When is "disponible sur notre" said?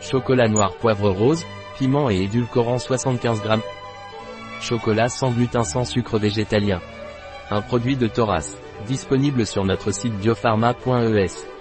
8.86-9.90